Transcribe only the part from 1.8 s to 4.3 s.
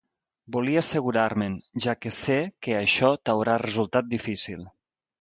ja que sé que això t'haurà resultat